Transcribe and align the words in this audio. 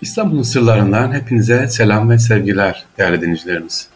İstanbul'un 0.00 0.42
sırlarından 0.42 1.12
hepinize 1.12 1.68
selam 1.68 2.10
ve 2.10 2.18
sevgiler 2.18 2.84
değerli 2.98 3.20
dinleyicilerimiz. 3.20 3.88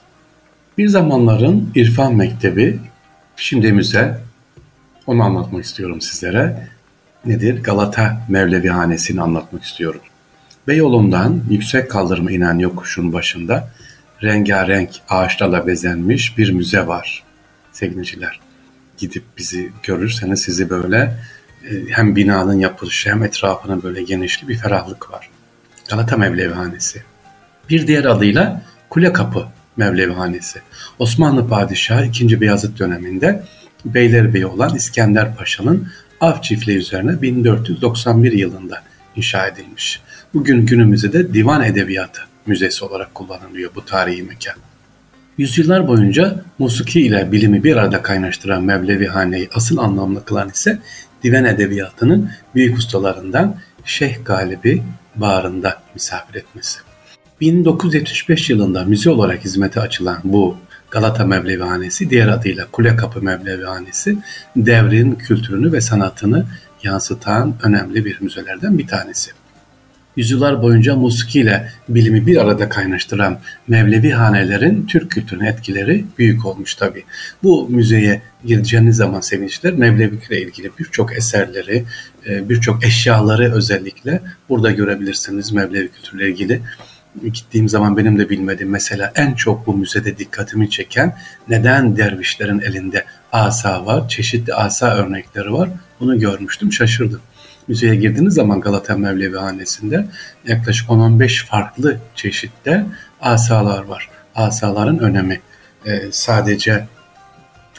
Bir 0.79 0.89
zamanların 0.89 1.71
İrfan 1.75 2.15
Mektebi, 2.15 2.79
şimdi 3.37 3.73
müze, 3.73 4.21
onu 5.07 5.23
anlatmak 5.23 5.65
istiyorum 5.65 6.01
sizlere. 6.01 6.69
Nedir? 7.25 7.63
Galata 7.63 8.27
Mevlevihanesi'ni 8.29 9.21
anlatmak 9.21 9.65
istiyorum. 9.65 10.01
Beyoğlu'ndan 10.69 11.43
yüksek 11.51 11.91
kaldırıma 11.91 12.31
inen 12.31 12.59
yokuşun 12.59 13.13
başında 13.13 13.71
rengarenk 14.23 14.91
ağaçlarla 15.09 15.67
bezenmiş 15.67 16.39
bir 16.39 16.53
müze 16.53 16.87
var 16.87 17.23
sevgiliciler. 17.73 18.41
Gidip 18.99 19.25
bizi 19.39 19.73
görürseniz 19.83 20.43
sizi 20.43 20.71
böyle 20.71 21.17
e, 21.65 21.71
hem 21.91 22.17
binanın 22.17 22.59
yapılışı 22.59 23.11
hem 23.11 23.23
etrafının 23.23 23.83
böyle 23.83 24.03
genişli 24.03 24.49
bir 24.49 24.57
ferahlık 24.57 25.11
var. 25.11 25.31
Galata 25.89 26.17
Mevlevihanesi. 26.17 27.03
Bir 27.71 27.87
diğer 27.87 28.05
adıyla 28.05 28.63
Kule 28.91 29.13
Kapı 29.13 29.47
Mevlevihanesi. 29.77 30.61
Osmanlı 30.99 31.49
Padişahı 31.49 32.07
2. 32.07 32.41
Beyazıt 32.41 32.79
döneminde 32.79 33.43
Beylerbeyi 33.85 34.47
olan 34.47 34.75
İskender 34.75 35.37
Paşa'nın 35.37 35.89
av 36.21 36.43
çiftliği 36.43 36.79
üzerine 36.79 37.23
1491 37.23 38.33
yılında 38.33 38.83
inşa 39.17 39.47
edilmiş. 39.47 40.01
Bugün 40.35 40.67
günümüzde 40.67 41.13
de 41.13 41.35
Divan 41.35 41.65
Edebiyatı 41.65 42.21
Müzesi 42.47 42.85
olarak 42.85 43.15
kullanılıyor 43.15 43.71
bu 43.75 43.85
tarihi 43.85 44.23
mekan. 44.23 44.55
Yüzyıllar 45.39 45.89
boyunca 45.89 46.45
musiki 46.59 47.01
ile 47.01 47.33
bilimi 47.33 47.65
bir 47.65 47.77
arada 47.77 48.03
kaynaştıran 48.03 48.63
Mevlevihane'yi 48.63 49.49
asıl 49.55 49.79
anlamlı 49.79 50.25
kılan 50.25 50.49
ise 50.49 50.79
divan 51.23 51.45
edebiyatının 51.45 52.31
büyük 52.55 52.79
ustalarından 52.79 53.57
Şeyh 53.85 54.17
Galibi 54.25 54.83
bağrında 55.17 55.83
misafir 55.95 56.35
etmesi. 56.35 56.79
1975 57.41 58.51
yılında 58.51 58.85
müze 58.85 59.11
olarak 59.11 59.45
hizmete 59.45 59.81
açılan 59.81 60.19
bu 60.25 60.57
Galata 60.91 61.25
Mevlevihanesi, 61.25 62.11
diğer 62.11 62.29
adıyla 62.29 62.67
Kule 62.73 62.97
Kapı 62.97 63.23
Mevlevihanesi, 63.23 64.17
devrin 64.57 65.15
kültürünü 65.15 65.73
ve 65.73 65.81
sanatını 65.81 66.47
yansıtan 66.83 67.55
önemli 67.63 68.05
bir 68.05 68.21
müzelerden 68.21 68.79
bir 68.79 68.87
tanesi. 68.87 69.31
Yüzyıllar 70.17 70.63
boyunca 70.63 70.97
musiki 70.97 71.41
ile 71.41 71.69
bilimi 71.89 72.27
bir 72.27 72.37
arada 72.37 72.69
kaynaştıran 72.69 73.39
Mevlevi 73.69 74.11
hanelerin 74.11 74.87
Türk 74.87 75.11
kültürüne 75.11 75.49
etkileri 75.49 76.05
büyük 76.19 76.47
olmuş 76.47 76.75
tabi. 76.75 77.05
Bu 77.43 77.69
müzeye 77.69 78.23
gireceğiniz 78.45 78.97
zaman 78.97 79.21
sevinçler 79.21 79.73
Mevlevi 79.73 80.19
ile 80.31 80.43
ilgili 80.43 80.71
birçok 80.79 81.17
eserleri, 81.17 81.85
e, 82.27 82.49
birçok 82.49 82.85
eşyaları 82.85 83.53
özellikle 83.53 84.21
burada 84.49 84.71
görebilirsiniz 84.71 85.53
Mevlevi 85.53 85.89
kültürüyle 85.89 86.29
ilgili 86.29 86.61
gittiğim 87.23 87.69
zaman 87.69 87.97
benim 87.97 88.19
de 88.19 88.31
bilmediğim 88.31 88.73
mesela 88.73 89.13
en 89.15 89.35
çok 89.35 89.67
bu 89.67 89.75
müzede 89.75 90.19
dikkatimi 90.19 90.71
çeken 90.71 91.17
neden 91.49 91.97
dervişlerin 91.97 92.61
elinde 92.61 93.05
asa 93.33 93.87
var, 93.87 94.09
çeşitli 94.09 94.55
asa 94.55 94.95
örnekleri 94.95 95.53
var. 95.53 95.69
Bunu 96.05 96.19
görmüştüm, 96.19 96.73
şaşırdım. 96.73 97.21
Müzeye 97.69 97.95
girdiğiniz 97.95 98.35
zaman 98.35 98.61
Galata 98.61 98.97
Mevlevi 98.97 99.37
Hanesi'nde 99.37 100.07
yaklaşık 100.47 100.89
10-15 100.89 101.47
farklı 101.47 101.99
çeşitte 102.15 102.87
asalar 103.21 103.85
var. 103.85 104.09
Asaların 104.35 104.99
önemi 104.99 105.41
e, 105.87 106.03
sadece 106.11 106.87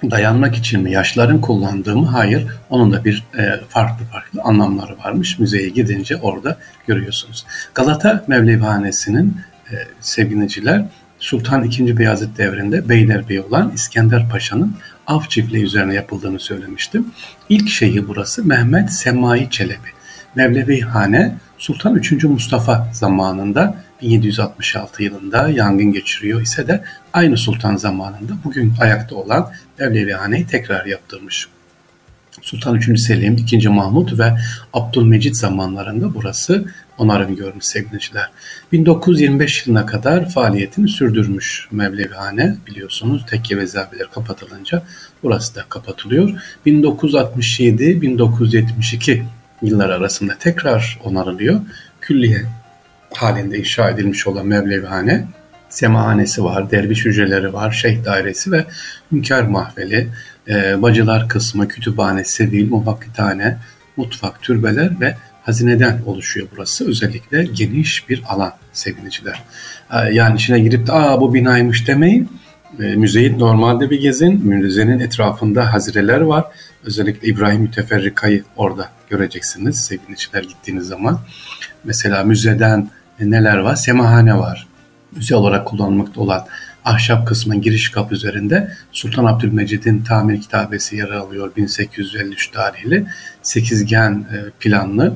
dayanmak 0.03 0.55
için 0.55 0.81
mi, 0.81 0.91
yaşların 0.91 1.41
kullandığı 1.41 1.95
mı? 1.95 2.05
Hayır. 2.05 2.47
Onun 2.69 2.93
da 2.93 3.05
bir 3.05 3.23
e, 3.37 3.59
farklı 3.69 4.05
farklı 4.05 4.41
anlamları 4.41 4.97
varmış. 4.97 5.39
Müzeye 5.39 5.69
gidince 5.69 6.17
orada 6.17 6.57
görüyorsunuz. 6.87 7.45
Galata 7.73 8.25
Mevlevihanesi'nin 8.27 9.37
e, 9.71 9.75
sevgiliciler 10.01 10.85
Sultan 11.25 11.63
II. 11.71 11.97
Beyazıt 11.97 12.37
devrinde 12.37 12.89
Beylerbeyi 12.89 13.41
olan 13.41 13.71
İskender 13.75 14.29
Paşa'nın 14.29 14.75
av 15.07 15.21
çiftliği 15.29 15.63
üzerine 15.63 15.93
yapıldığını 15.93 16.39
söylemiştim. 16.39 17.05
İlk 17.49 17.69
şeyhi 17.69 18.07
burası 18.07 18.45
Mehmet 18.45 18.91
Semai 18.93 19.49
Çelebi. 19.49 19.89
Mevlevihane 20.35 21.37
Sultan 21.57 22.01
III. 22.03 22.27
Mustafa 22.27 22.89
zamanında 22.93 23.75
1766 24.01 25.03
yılında 25.03 25.49
yangın 25.49 25.91
geçiriyor 25.91 26.41
ise 26.41 26.67
de 26.67 26.83
aynı 27.13 27.37
sultan 27.37 27.75
zamanında 27.75 28.33
bugün 28.43 28.73
ayakta 28.81 29.15
olan 29.15 29.51
Mevlevihane'yi 29.79 30.47
tekrar 30.47 30.85
yaptırmış. 30.85 31.47
Sultan 32.41 32.81
III. 32.81 32.97
Selim, 32.97 33.45
II. 33.51 33.67
Mahmut 33.67 34.19
ve 34.19 34.37
Abdülmecit 34.73 35.37
zamanlarında 35.37 36.13
burası 36.13 36.65
onarım 36.97 37.35
görmüş 37.35 37.65
sevgiliciler. 37.65 38.29
1925 38.71 39.67
yılına 39.67 39.85
kadar 39.85 40.29
faaliyetini 40.29 40.89
sürdürmüş 40.89 41.67
Mevlevihane 41.71 42.55
biliyorsunuz 42.67 43.25
tekke 43.29 43.57
ve 43.57 43.67
zaviyeler 43.67 44.11
kapatılınca 44.11 44.83
burası 45.23 45.55
da 45.55 45.63
kapatılıyor. 45.69 46.41
1967-1972 46.65 49.23
yıllar 49.61 49.89
arasında 49.89 50.35
tekrar 50.39 50.99
onarılıyor. 51.03 51.61
Külliye 52.01 52.45
halinde 53.13 53.59
inşa 53.59 53.89
edilmiş 53.89 54.27
olan 54.27 54.47
Mevlevihane 54.47 55.27
semahanesi 55.69 56.43
var, 56.43 56.71
derviş 56.71 57.05
hücreleri 57.05 57.53
var, 57.53 57.71
şeyh 57.71 58.05
dairesi 58.05 58.51
ve 58.51 58.65
hünkâr 59.11 59.43
mahveli, 59.43 60.07
e, 60.47 60.81
bacılar 60.81 61.29
kısmı, 61.29 61.67
kütüphane, 61.67 62.23
sevil, 62.23 62.69
muhakkitane, 62.69 63.57
mutfak, 63.97 64.41
türbeler 64.41 64.99
ve 64.99 65.17
hazineden 65.45 66.01
oluşuyor 66.05 66.47
burası. 66.55 66.87
Özellikle 66.87 67.43
geniş 67.43 68.09
bir 68.09 68.23
alan 68.29 68.53
sevgiliciler. 68.73 69.43
E, 69.93 70.13
yani 70.13 70.35
içine 70.35 70.59
girip 70.59 70.87
de 70.87 70.91
aa 70.91 71.21
bu 71.21 71.33
binaymış 71.33 71.87
demeyin. 71.87 72.29
E, 72.79 72.83
müzeyi 72.83 73.39
normalde 73.39 73.89
bir 73.89 74.01
gezin. 74.01 74.45
Müzenin 74.47 74.99
etrafında 74.99 75.73
hazireler 75.73 76.21
var. 76.21 76.45
Özellikle 76.83 77.27
İbrahim 77.27 77.61
Müteferrika'yı 77.61 78.43
orada 78.57 78.89
göreceksiniz 79.09 79.81
sevgiliciler 79.81 80.43
gittiğiniz 80.43 80.87
zaman. 80.87 81.19
Mesela 81.83 82.23
müzeden 82.23 82.89
neler 83.19 83.57
var? 83.57 83.75
Semahane 83.75 84.37
var. 84.37 84.67
Müze 85.15 85.35
olarak 85.35 85.67
kullanılmakta 85.67 86.21
olan 86.21 86.45
ahşap 86.85 87.27
kısmın 87.27 87.61
giriş 87.61 87.89
kapı 87.89 88.15
üzerinde 88.15 88.71
Sultan 88.91 89.25
Abdülmecid'in 89.25 90.03
tamir 90.03 90.41
kitabesi 90.41 90.95
yer 90.95 91.09
alıyor 91.09 91.51
1853 91.57 92.47
tarihli 92.47 93.05
sekizgen 93.41 94.11
e, 94.13 94.49
planlı 94.59 95.13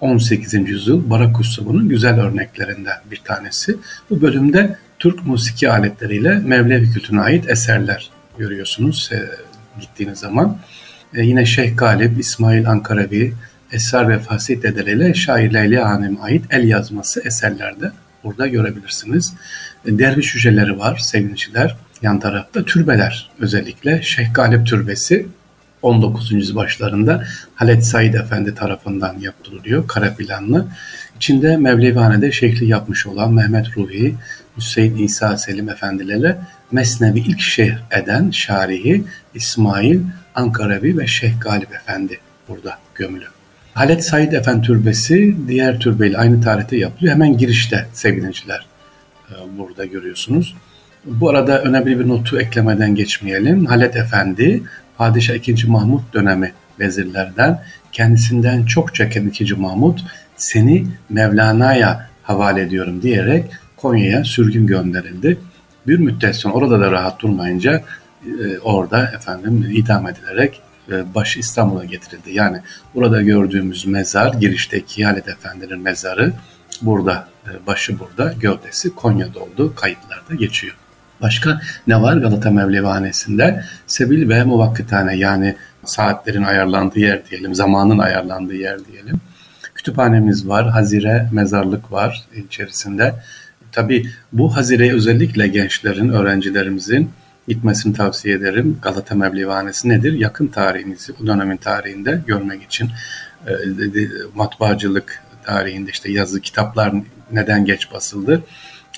18. 0.00 0.54
yüzyıl 0.54 1.10
barak 1.10 1.40
usulünün 1.40 1.88
güzel 1.88 2.20
örneklerinden 2.20 2.98
bir 3.10 3.20
tanesi. 3.24 3.76
Bu 4.10 4.22
bölümde 4.22 4.76
Türk 4.98 5.26
musiki 5.26 5.70
aletleriyle 5.70 6.34
Mevlevi 6.34 6.92
kültürüne 6.92 7.20
ait 7.20 7.50
eserler 7.50 8.10
görüyorsunuz 8.38 9.10
e, 9.12 9.18
gittiğiniz 9.80 10.18
zaman. 10.18 10.58
E, 11.14 11.22
yine 11.22 11.46
Şeyh 11.46 11.76
Galip, 11.76 12.20
İsmail 12.20 12.70
Ankaravi, 12.70 13.32
Esrar 13.72 14.08
ve 14.08 14.18
Fasih 14.18 14.62
dedeleriyle 14.62 15.14
şair 15.14 15.54
Leyla 15.54 15.90
Hanım'a 15.90 16.22
ait 16.22 16.44
el 16.50 16.68
yazması 16.68 17.22
eserlerde 17.24 17.92
burada 18.24 18.46
görebilirsiniz. 18.46 19.34
E, 19.86 19.98
derviş 19.98 20.34
hücreleri 20.34 20.78
var 20.78 20.96
sevgiliciler. 20.96 21.76
Yan 22.02 22.20
tarafta 22.20 22.64
türbeler 22.64 23.30
özellikle 23.38 24.02
Şeyh 24.02 24.34
Galip 24.34 24.66
Türbesi 24.66 25.26
19. 25.82 26.32
yüzyıl 26.32 26.56
başlarında 26.56 27.24
Halet 27.54 27.86
Said 27.86 28.14
Efendi 28.14 28.54
tarafından 28.54 29.18
yaptırılıyor. 29.20 29.88
Kara 29.88 30.14
planlı. 30.14 30.66
İçinde 31.16 31.56
Mevlevihane'de 31.56 32.32
şekli 32.32 32.66
yapmış 32.66 33.06
olan 33.06 33.32
Mehmet 33.32 33.76
Ruhi, 33.76 34.14
Hüseyin 34.56 34.96
İsa 34.96 35.36
Selim 35.36 35.68
efendilerle 35.68 36.38
Mesnevi 36.72 37.18
ilk 37.18 37.40
şeyh 37.40 37.74
eden 37.90 38.30
şarihi 38.30 39.04
İsmail 39.34 40.00
Ankaravi 40.34 40.98
ve 40.98 41.06
Şeyh 41.06 41.40
Galip 41.40 41.74
Efendi 41.74 42.18
burada 42.48 42.78
gömülü. 42.94 43.35
Halet 43.76 44.04
Said 44.04 44.32
Efendi 44.32 44.66
Türbesi 44.66 45.36
diğer 45.48 45.78
türbeyle 45.78 46.18
aynı 46.18 46.40
tarihte 46.40 46.76
yapılıyor. 46.76 47.14
Hemen 47.14 47.38
girişte 47.38 47.86
sevgiliciler 47.92 48.66
e, 49.30 49.34
burada 49.58 49.84
görüyorsunuz. 49.84 50.54
Bu 51.04 51.30
arada 51.30 51.62
önemli 51.62 51.98
bir 51.98 52.08
notu 52.08 52.40
eklemeden 52.40 52.94
geçmeyelim. 52.94 53.66
Halet 53.66 53.96
Efendi 53.96 54.62
Padişah 54.98 55.48
II. 55.48 55.66
Mahmut 55.66 56.14
dönemi 56.14 56.52
vezirlerden 56.80 57.62
kendisinden 57.92 58.64
çok 58.64 58.94
çeken 58.94 59.32
II. 59.40 59.52
Mahmut 59.52 60.04
seni 60.36 60.86
Mevlana'ya 61.10 62.08
havale 62.22 62.62
ediyorum 62.62 63.02
diyerek 63.02 63.44
Konya'ya 63.76 64.24
sürgün 64.24 64.66
gönderildi. 64.66 65.38
Bir 65.86 65.98
müddet 65.98 66.36
sonra 66.36 66.54
orada 66.54 66.80
da 66.80 66.92
rahat 66.92 67.20
durmayınca 67.20 67.82
e, 68.26 68.58
orada 68.58 69.12
efendim 69.16 69.66
idam 69.72 70.08
edilerek 70.08 70.60
başı 71.14 71.38
İstanbul'a 71.38 71.84
getirildi. 71.84 72.32
Yani 72.32 72.60
burada 72.94 73.22
gördüğümüz 73.22 73.86
mezar 73.86 74.34
girişteki 74.34 75.04
Halet 75.04 75.28
Efendi'nin 75.28 75.80
mezarı 75.80 76.32
burada 76.82 77.28
e, 77.46 77.66
başı 77.66 77.98
burada 77.98 78.32
gövdesi 78.40 78.94
Konya'da 78.94 79.40
olduğu 79.40 79.74
kayıtlarda 79.74 80.34
geçiyor. 80.34 80.76
Başka 81.22 81.60
ne 81.86 82.02
var 82.02 82.16
Galata 82.16 82.50
Mevlevihanesi'nde? 82.50 83.64
Sebil 83.86 84.28
ve 84.28 84.44
muvakkitane 84.44 85.16
yani 85.16 85.56
saatlerin 85.84 86.42
ayarlandığı 86.42 86.98
yer 86.98 87.26
diyelim, 87.30 87.54
zamanın 87.54 87.98
ayarlandığı 87.98 88.54
yer 88.54 88.84
diyelim. 88.84 89.20
Kütüphanemiz 89.74 90.48
var, 90.48 90.68
hazire, 90.68 91.28
mezarlık 91.32 91.92
var 91.92 92.26
içerisinde. 92.34 93.14
Tabii 93.72 94.10
bu 94.32 94.56
hazireye 94.56 94.94
özellikle 94.94 95.48
gençlerin, 95.48 96.08
öğrencilerimizin 96.08 97.10
gitmesini 97.48 97.94
tavsiye 97.94 98.34
ederim. 98.34 98.78
Galata 98.82 99.14
Mevlivanesi 99.14 99.88
nedir? 99.88 100.12
Yakın 100.12 100.46
tarihimizi, 100.46 101.12
o 101.22 101.26
dönemin 101.26 101.56
tarihinde 101.56 102.22
görmek 102.26 102.62
için 102.62 102.90
e, 103.46 103.52
matbaacılık 104.34 105.22
tarihinde 105.44 105.90
işte 105.90 106.12
yazı 106.12 106.40
kitaplar 106.40 106.94
neden 107.32 107.64
geç 107.64 107.92
basıldı. 107.92 108.42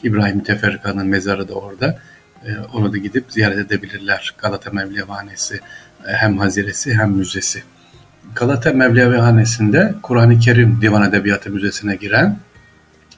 İbrahim 0.02 0.36
Müteferrika'nın 0.36 1.06
mezarı 1.06 1.48
da 1.48 1.54
orada. 1.54 1.98
E, 2.46 2.48
onu 2.72 2.92
da 2.92 2.96
gidip 2.96 3.24
ziyaret 3.28 3.58
edebilirler. 3.58 4.34
Galata 4.38 4.70
Mevlevanesi 4.70 5.60
e, 6.08 6.12
hem 6.12 6.38
haziresi 6.38 6.94
hem 6.94 7.10
müzesi. 7.10 7.62
Galata 8.34 8.72
Mevlevihanesi'nde 8.72 9.94
Kur'an-ı 10.02 10.38
Kerim 10.38 10.78
Divan 10.82 11.08
Edebiyatı 11.08 11.50
Müzesi'ne 11.50 11.96
giren 11.96 12.38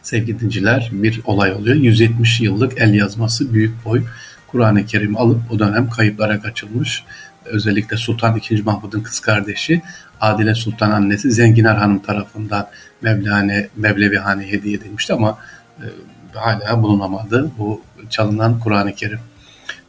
sevgili 0.03 0.41
dinciler 0.41 0.89
bir 0.93 1.21
olay 1.25 1.53
oluyor. 1.53 1.77
170 1.77 2.41
yıllık 2.41 2.81
el 2.81 2.95
yazması 2.95 3.55
büyük 3.55 3.85
boy 3.85 4.03
Kur'an-ı 4.53 4.87
Kerim 4.87 5.17
alıp 5.17 5.41
o 5.51 5.59
dönem 5.59 5.91
kayıplara 5.91 6.41
kaçılmış. 6.41 7.05
Özellikle 7.45 7.97
Sultan 7.97 8.41
II. 8.51 8.63
Mahmud'un 8.63 9.01
kız 9.01 9.21
kardeşi 9.21 9.83
Adile 10.21 10.55
Sultan 10.55 10.91
annesi 10.91 11.31
Zenginar 11.31 11.79
Hanım 11.79 11.99
tarafından 11.99 12.67
Mevlane, 13.03 13.69
Mevlevihane 13.77 14.53
hediye 14.53 14.77
edilmişti 14.77 15.13
ama 15.13 15.39
e, 15.79 15.87
hala 16.35 16.83
bulunamadı 16.83 17.51
bu 17.59 17.83
çalınan 18.11 18.61
Kur'an-ı 18.61 18.95
Kerim. 18.95 19.19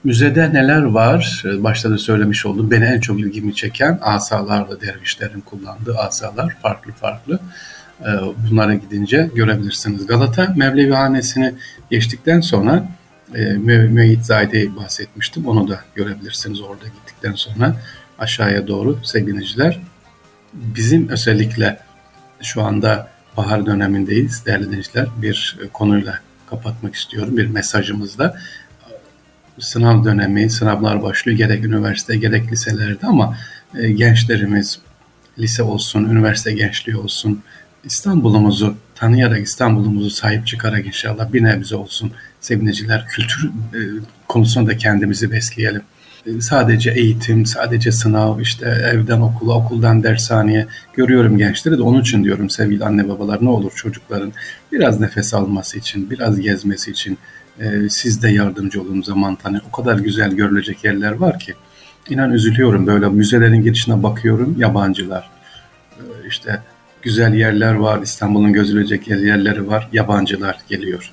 Müzede 0.03 0.53
neler 0.53 0.81
var? 0.81 1.43
Başta 1.45 1.91
da 1.91 1.97
söylemiş 1.97 2.45
oldum. 2.45 2.71
Beni 2.71 2.85
en 2.85 2.99
çok 2.99 3.19
ilgimi 3.19 3.55
çeken 3.55 3.99
asalarla 4.01 4.81
dervişlerin 4.81 5.41
kullandığı 5.41 5.97
asalar 5.97 6.55
farklı 6.61 6.91
farklı. 6.91 7.39
E, 8.01 8.09
bunlara 8.49 8.73
gidince 8.73 9.29
görebilirsiniz. 9.35 10.07
Galata 10.07 10.53
Mevlevihanesini 10.55 11.53
geçtikten 11.91 12.41
sonra 12.41 12.87
e, 13.35 13.53
Müeyyid 13.53 14.21
Zade'yi 14.21 14.75
bahsetmiştim. 14.75 15.47
Onu 15.47 15.67
da 15.67 15.81
görebilirsiniz 15.95 16.61
orada 16.61 16.85
gittikten 16.85 17.33
sonra 17.33 17.75
aşağıya 18.19 18.67
doğru 18.67 18.99
sevgiliciler. 19.03 19.79
Bizim 20.53 21.09
özellikle 21.09 21.79
şu 22.41 22.63
anda 22.63 23.11
bahar 23.37 23.65
dönemindeyiz 23.65 24.45
değerli 24.45 24.65
dinleyiciler. 24.67 25.07
Bir 25.21 25.59
konuyla 25.73 26.19
kapatmak 26.49 26.95
istiyorum 26.95 27.37
bir 27.37 27.47
mesajımızla. 27.47 28.37
Sınav 29.59 30.05
dönemi, 30.05 30.49
sınavlar 30.49 31.03
başlıyor 31.03 31.37
gerek 31.37 31.65
üniversite 31.65 32.17
gerek 32.17 32.51
liselerde 32.51 33.07
ama 33.07 33.37
e, 33.79 33.91
gençlerimiz 33.91 34.79
lise 35.39 35.63
olsun, 35.63 36.03
üniversite 36.09 36.51
gençliği 36.51 36.97
olsun, 36.97 37.43
İstanbul'umuzu 37.83 38.75
tanıyarak 39.01 39.39
İstanbul'umuzu 39.39 40.09
sahip 40.09 40.47
çıkarak 40.47 40.85
inşallah 40.85 41.33
bir 41.33 41.43
nebze 41.43 41.75
olsun 41.75 42.11
sevineciler 42.39 43.05
kültür 43.07 43.45
e, 43.47 43.79
konusunda 44.27 44.77
kendimizi 44.77 45.31
besleyelim. 45.31 45.81
E, 46.25 46.41
sadece 46.41 46.91
eğitim, 46.91 47.45
sadece 47.45 47.91
sınav, 47.91 48.39
işte 48.39 48.65
evden 48.93 49.21
okula, 49.21 49.53
okuldan 49.53 50.03
dershaneye 50.03 50.67
görüyorum 50.93 51.37
gençleri 51.37 51.77
de 51.77 51.81
onun 51.81 52.01
için 52.01 52.23
diyorum 52.23 52.49
sevgili 52.49 52.85
anne 52.85 53.09
babalar 53.09 53.45
ne 53.45 53.49
olur 53.49 53.71
çocukların 53.75 54.33
biraz 54.71 54.99
nefes 54.99 55.33
alması 55.33 55.79
için, 55.79 56.09
biraz 56.09 56.41
gezmesi 56.41 56.91
için 56.91 57.17
e, 57.59 57.89
siz 57.89 58.23
de 58.23 58.29
yardımcı 58.29 58.81
olun 58.81 59.01
zaman 59.01 59.35
tane. 59.35 59.59
O 59.69 59.71
kadar 59.71 59.99
güzel 59.99 60.31
görülecek 60.31 60.83
yerler 60.83 61.11
var 61.11 61.39
ki. 61.39 61.53
İnan 62.09 62.31
üzülüyorum 62.31 62.87
böyle 62.87 63.09
müzelerin 63.09 63.63
girişine 63.63 64.03
bakıyorum 64.03 64.55
yabancılar. 64.59 65.29
E, 65.97 66.03
işte 66.27 66.61
güzel 67.01 67.33
yerler 67.33 67.73
var, 67.73 68.01
İstanbul'un 68.01 68.53
gözülecek 68.53 69.07
yerleri 69.07 69.67
var, 69.67 69.89
yabancılar 69.93 70.57
geliyor. 70.69 71.11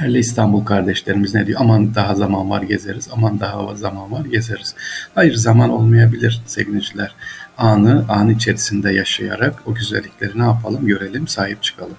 Yerli 0.00 0.18
İstanbul 0.18 0.64
kardeşlerimiz 0.64 1.34
ne 1.34 1.46
diyor? 1.46 1.60
Aman 1.60 1.94
daha 1.94 2.14
zaman 2.14 2.50
var 2.50 2.62
gezeriz, 2.62 3.08
aman 3.12 3.40
daha 3.40 3.74
zaman 3.74 4.12
var 4.12 4.24
gezeriz. 4.24 4.74
Hayır 5.14 5.34
zaman 5.34 5.70
olmayabilir 5.70 6.42
sevgiliciler. 6.46 7.14
Anı, 7.58 8.04
an 8.08 8.28
içerisinde 8.30 8.92
yaşayarak 8.92 9.54
o 9.66 9.74
güzellikleri 9.74 10.38
ne 10.38 10.42
yapalım 10.42 10.86
görelim, 10.86 11.28
sahip 11.28 11.62
çıkalım. 11.62 11.96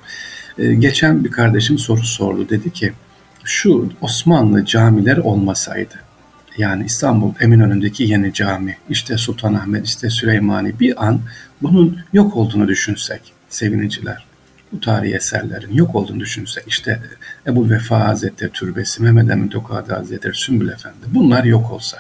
Ee, 0.58 0.74
geçen 0.74 1.24
bir 1.24 1.32
kardeşim 1.32 1.78
soru 1.78 2.04
sordu. 2.04 2.50
Dedi 2.50 2.74
ki 2.74 2.94
şu 3.44 3.90
Osmanlı 4.02 4.66
camiler 4.66 5.18
olmasaydı 5.18 6.05
yani 6.58 6.86
İstanbul 6.86 7.34
Eminönü'ndeki 7.40 8.04
yeni 8.04 8.34
cami, 8.34 8.78
işte 8.90 9.18
Sultanahmet, 9.18 9.88
işte 9.88 10.10
Süleymani 10.10 10.80
bir 10.80 11.06
an 11.06 11.22
bunun 11.62 12.00
yok 12.14 12.36
olduğunu 12.36 12.68
düşünsek 12.68 13.22
seviniciler. 13.50 14.26
Bu 14.72 14.80
tarihi 14.80 15.16
eserlerin 15.16 15.74
yok 15.74 15.96
olduğunu 15.96 16.20
düşünsek 16.20 16.64
işte 16.68 17.02
Ebu 17.48 17.70
Vefa 17.70 18.08
Hazretleri 18.08 18.52
Türbesi, 18.52 19.04
Mehmet 19.04 19.30
Emin 19.32 19.48
Tokadi 19.48 19.94
Hazretleri, 19.94 20.36
Sümbül 20.36 20.70
Efendi 20.70 20.98
bunlar 21.08 21.44
yok 21.44 21.72
olsa 21.72 21.98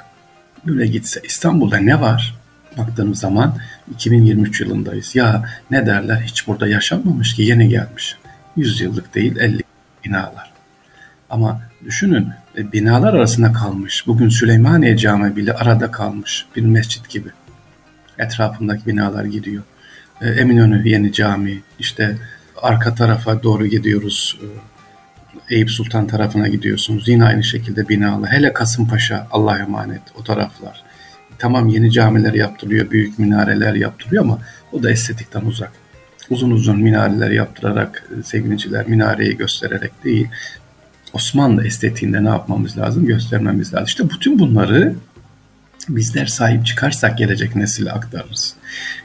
böyle 0.65 0.87
gitse 0.87 1.21
İstanbul'da 1.23 1.77
ne 1.77 2.01
var? 2.01 2.35
Baktığımız 2.77 3.19
zaman 3.19 3.57
2023 3.91 4.61
yılındayız. 4.61 5.15
Ya 5.15 5.49
ne 5.71 5.85
derler 5.85 6.21
hiç 6.21 6.47
burada 6.47 6.67
yaşanmamış 6.67 7.35
ki 7.35 7.43
yeni 7.43 7.69
gelmiş. 7.69 8.17
100 8.55 8.81
yıllık 8.81 9.15
değil 9.15 9.37
50 9.37 9.63
binalar. 10.05 10.54
Ama 11.35 11.61
düşünün 11.85 12.27
e, 12.57 12.71
binalar 12.71 13.13
arasında 13.13 13.53
kalmış. 13.53 14.07
Bugün 14.07 14.29
Süleymaniye 14.29 14.97
Camii 14.97 15.35
bile 15.35 15.53
arada 15.53 15.91
kalmış 15.91 16.45
bir 16.55 16.61
mescit 16.61 17.09
gibi. 17.09 17.29
Etrafındaki 18.17 18.85
binalar 18.85 19.25
gidiyor. 19.25 19.63
E, 20.21 20.29
Eminönü 20.29 20.89
Yeni 20.89 21.13
Cami, 21.13 21.61
işte 21.79 22.17
arka 22.61 22.95
tarafa 22.95 23.43
doğru 23.43 23.65
gidiyoruz. 23.65 24.39
E, 24.41 25.55
Eyüp 25.55 25.71
Sultan 25.71 26.07
tarafına 26.07 26.47
gidiyorsunuz. 26.47 27.07
Yine 27.07 27.25
aynı 27.25 27.43
şekilde 27.43 27.89
binalar. 27.89 28.31
Hele 28.31 28.53
Kasımpaşa 28.53 29.27
Allah'a 29.31 29.59
emanet 29.59 30.01
o 30.19 30.23
taraflar. 30.23 30.83
Tamam 31.39 31.67
yeni 31.67 31.91
camiler 31.91 32.33
yaptırıyor, 32.33 32.91
büyük 32.91 33.19
minareler 33.19 33.73
yaptırıyor 33.73 34.23
ama 34.23 34.39
o 34.71 34.83
da 34.83 34.91
estetikten 34.91 35.45
uzak. 35.45 35.71
Uzun 36.29 36.51
uzun 36.51 36.79
minareler 36.79 37.31
yaptırarak 37.31 38.09
sevgiliciler 38.23 38.87
minareyi 38.87 39.37
göstererek 39.37 40.03
değil, 40.03 40.27
Osmanlı 41.15 41.67
estetiğinde 41.67 42.23
ne 42.23 42.29
yapmamız 42.29 42.77
lazım? 42.77 43.05
Göstermemiz 43.05 43.73
lazım. 43.73 43.85
İşte 43.85 44.09
bütün 44.09 44.39
bunları 44.39 44.95
bizler 45.89 46.25
sahip 46.25 46.65
çıkarsak 46.65 47.17
gelecek 47.17 47.55
nesile 47.55 47.91
aktarırız. 47.91 48.53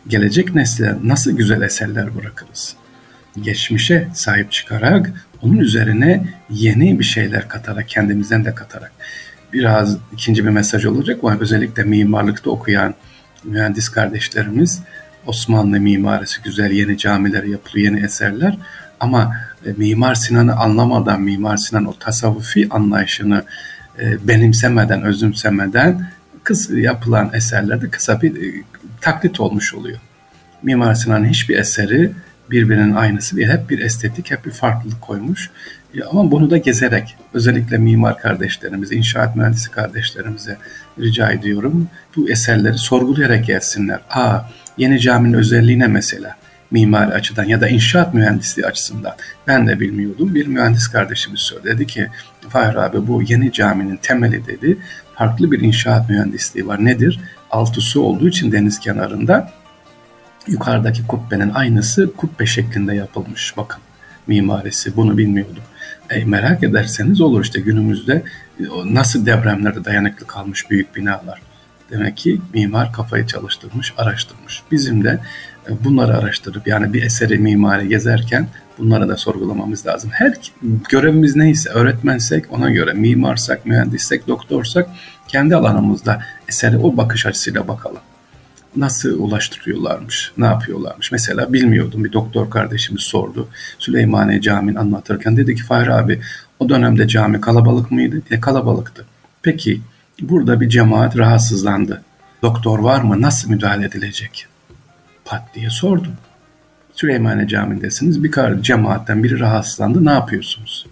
Gelecek 0.09 0.55
nesile 0.55 0.97
nasıl 1.05 1.33
güzel 1.37 1.63
eserler 1.63 2.17
bırakırız? 2.17 2.75
Geçmişe 3.41 4.09
sahip 4.15 4.53
çıkarak 4.53 5.13
onun 5.43 5.57
üzerine 5.57 6.35
yeni 6.51 6.99
bir 6.99 7.05
şeyler 7.05 7.49
katarak, 7.49 7.89
kendimizden 7.89 8.45
de 8.45 8.55
katarak. 8.55 8.93
Biraz 9.53 9.97
ikinci 10.13 10.45
bir 10.45 10.51
mesaj 10.51 10.85
olacak 10.85 11.19
ama 11.23 11.39
özellikle 11.41 11.85
mimarlıkta 11.85 12.51
okuyan 12.51 12.95
mühendis 13.45 13.89
kardeşlerimiz 13.89 14.83
Osmanlı 15.27 15.81
mimarisi 15.81 16.43
güzel 16.43 16.71
yeni 16.71 16.99
camiler 16.99 17.43
yapılıyor, 17.43 17.93
yeni 17.93 18.05
eserler 18.05 18.57
ama 19.01 19.37
e, 19.67 19.73
Mimar 19.77 20.15
Sinan'ı 20.15 20.57
anlamadan, 20.57 21.23
Mimar 21.23 21.57
Sinan 21.57 21.85
o 21.85 21.99
tasavvufi 21.99 22.69
anlayışını 22.71 23.45
e, 23.99 24.29
benimsemeden, 24.29 25.03
özümsemeden 25.03 26.11
kısa 26.45 26.79
yapılan 26.79 27.31
eserlerde 27.35 27.91
kısa 27.91 28.23
bir 28.23 28.37
e, 28.37 28.63
taklit 29.01 29.41
olmuş 29.41 29.75
oluyor. 29.75 29.99
Mimar 30.63 30.95
Sinan'ın 30.95 31.27
hiçbir 31.29 31.59
eseri 31.59 32.13
birbirinin 32.51 32.95
aynısı 32.95 33.37
değil. 33.37 33.49
Hep 33.49 33.71
bir 33.71 33.79
estetik, 33.79 34.31
hep 34.31 34.47
bir 34.47 34.51
farklılık 34.51 35.03
koymuş. 35.03 35.51
Ama 36.11 36.31
bunu 36.31 36.51
da 36.51 36.57
gezerek, 36.57 37.17
özellikle 37.35 37.79
mimar 37.79 38.19
kardeşlerimize, 38.19 38.95
inşaat 38.95 39.37
mühendisi 39.37 39.71
kardeşlerimize 39.71 40.57
rica 40.99 41.31
ediyorum. 41.31 41.89
Bu 42.17 42.31
eserleri 42.31 42.79
sorgulayarak 42.79 43.47
gelsinler. 43.47 44.01
Aa, 44.11 44.41
yeni 44.79 45.01
caminin 45.01 45.35
özelliğine 45.35 45.87
mesela 45.87 46.37
mimari 46.71 47.13
açıdan 47.13 47.45
ya 47.45 47.61
da 47.61 47.69
inşaat 47.69 48.15
mühendisliği 48.15 48.67
açısından 48.67 49.13
ben 49.47 49.67
de 49.67 49.81
bilmiyordum. 49.81 50.35
Bir 50.35 50.47
mühendis 50.47 50.89
kardeşimiz 50.89 51.41
söyledi 51.41 51.87
ki 51.87 52.09
Fahir 52.49 52.75
abi 52.75 53.07
bu 53.07 53.23
yeni 53.23 53.53
caminin 53.53 53.97
temeli 53.97 54.47
dedi 54.47 54.79
farklı 55.15 55.53
bir 55.53 55.61
inşaat 55.61 56.11
mühendisliği 56.11 56.67
var. 56.67 56.85
Nedir? 56.85 57.21
Altı 57.51 57.81
su 57.81 58.01
olduğu 58.01 58.29
için 58.29 58.53
deniz 58.53 58.81
kenarında 58.81 59.53
yukarıdaki 60.47 61.07
kubbenin 61.07 61.51
aynısı 61.51 62.13
kubbe 62.17 62.47
şeklinde 62.47 62.95
yapılmış. 62.95 63.55
Bakın 63.57 63.81
mimarisi 64.27 64.97
bunu 64.97 65.19
bilmiyordum. 65.19 65.63
E, 66.11 66.25
merak 66.25 66.63
ederseniz 66.63 67.21
olur 67.21 67.45
işte 67.45 67.61
günümüzde 67.61 68.23
nasıl 68.85 69.27
depremlerde 69.27 69.85
dayanıklı 69.85 70.27
kalmış 70.27 70.71
büyük 70.71 70.97
binalar. 70.97 71.41
Demek 71.91 72.17
ki 72.17 72.41
mimar 72.55 72.93
kafayı 72.93 73.27
çalıştırmış, 73.27 73.95
araştırmış. 73.97 74.63
Bizim 74.71 75.05
de 75.05 75.21
e, 75.69 75.85
bunları 75.85 76.19
araştırıp 76.19 76.67
yani 76.67 76.93
bir 76.93 77.03
eseri 77.03 77.39
mimari 77.39 77.89
gezerken 77.89 78.49
bunları 78.79 79.09
da 79.09 79.17
sorgulamamız 79.17 79.87
lazım. 79.87 80.11
Her 80.13 80.35
görevimiz 80.89 81.37
neyse 81.37 81.71
öğretmensek 81.71 82.53
ona 82.53 82.71
göre 82.71 82.93
mimarsak, 82.93 83.67
mühendissek, 83.67 84.29
doktorsak 84.29 84.89
kendi 85.29 85.57
alanımızda 85.57 86.23
eseri 86.49 86.79
o 86.79 86.97
bakış 86.97 87.27
açısıyla 87.27 87.69
bakalım. 87.69 88.01
nasıl 88.77 89.19
ulaştırıyorlarmış, 89.19 90.33
ne 90.39 90.47
yapıyorlarmış. 90.47 91.13
Mesela 91.13 91.53
bilmiyordum 91.53 92.05
bir 92.05 92.13
doktor 92.13 92.51
kardeşimiz 92.51 93.03
sordu. 93.03 93.49
Süleymaniye 93.79 94.41
Camii'ni 94.41 94.79
anlatırken 94.79 95.37
dedi 95.37 95.55
ki 95.55 95.63
Fahri 95.63 95.93
abi 95.95 96.21
o 96.59 96.69
dönemde 96.69 97.09
cami 97.09 97.41
kalabalık 97.41 97.91
mıydı? 97.91 98.23
E 98.31 98.41
kalabalıktı. 98.41 99.07
Peki 99.43 99.81
burada 100.21 100.61
bir 100.61 100.69
cemaat 100.69 101.19
rahatsızlandı. 101.19 102.03
Doktor 102.43 102.79
var 102.79 103.01
mı? 103.01 103.21
Nasıl 103.21 103.51
müdahale 103.51 103.87
edilecek? 103.87 104.47
Pat 105.25 105.43
diye 105.55 105.71
sordum. 105.71 106.13
Süleymaniye 106.93 107.49
Camii'ndesiniz. 107.49 108.25
Bir 108.25 108.31
kar 108.31 108.63
cemaatten 108.63 109.25
biri 109.25 109.41
rahatsızlandı. 109.41 110.05
Ne 110.05 110.11
yapıyorsunuz? 110.11 110.87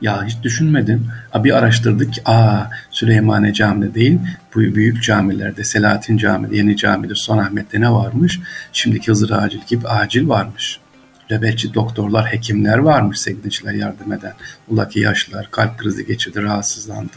Ya 0.00 0.24
hiç 0.24 0.42
düşünmedim. 0.42 1.08
Bir 1.34 1.58
araştırdık. 1.58 2.14
Aa 2.24 2.70
Süleymaniye 2.90 3.52
Camii'de 3.52 3.94
değil. 3.94 4.18
Bu 4.54 4.60
büyük 4.60 5.02
camilerde 5.02 5.64
Selahattin 5.64 6.16
Camii'de, 6.16 6.56
Yeni 6.56 6.76
Camii'de, 6.76 7.14
Sultanahmet'te 7.14 7.80
ne 7.80 7.92
varmış? 7.92 8.40
Şimdiki 8.72 9.10
Hızır 9.10 9.30
Acil 9.30 9.60
gibi 9.68 9.88
acil 9.88 10.28
varmış. 10.28 10.80
Nöbetçi 11.30 11.74
doktorlar, 11.74 12.26
hekimler 12.26 12.78
varmış 12.78 13.18
sevgiliciler 13.18 13.72
yardım 13.72 14.12
eden. 14.12 14.32
Ula 14.68 14.88
ki 14.88 15.00
yaşlılar 15.00 15.48
kalp 15.50 15.78
krizi 15.78 16.06
geçirdi, 16.06 16.42
rahatsızlandı. 16.42 17.12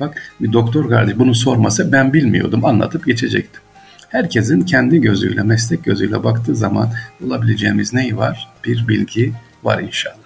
Bak 0.00 0.22
bir 0.40 0.52
doktor 0.52 0.88
kardeş 0.88 1.18
bunu 1.18 1.34
sormasa 1.34 1.92
ben 1.92 2.12
bilmiyordum 2.12 2.64
anlatıp 2.64 3.06
geçecektim. 3.06 3.62
Herkesin 4.08 4.60
kendi 4.60 5.00
gözüyle, 5.00 5.42
meslek 5.42 5.84
gözüyle 5.84 6.24
baktığı 6.24 6.56
zaman 6.56 6.90
bulabileceğimiz 7.20 7.94
neyi 7.94 8.16
var? 8.16 8.48
Bir 8.64 8.88
bilgi 8.88 9.32
var 9.62 9.80
inşallah. 9.80 10.16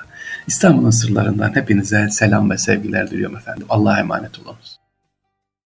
İstanbul'un 0.46 0.90
sırlarından 0.90 1.54
hepinize 1.54 2.08
selam 2.10 2.50
ve 2.50 2.58
sevgiler 2.58 3.10
diliyorum 3.10 3.36
efendim. 3.36 3.66
Allah'a 3.68 3.98
emanet 3.98 4.38
olunuz. 4.38 4.85